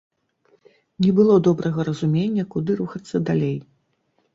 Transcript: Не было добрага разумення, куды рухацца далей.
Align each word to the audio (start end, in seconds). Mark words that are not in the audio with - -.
Не 1.05 1.11
было 1.21 1.37
добрага 1.49 1.87
разумення, 1.93 2.49
куды 2.57 2.71
рухацца 2.85 3.27
далей. 3.33 3.57